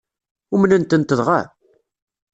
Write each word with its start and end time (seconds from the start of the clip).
Umnen-tent 0.55 1.15
dɣa? 1.19 1.41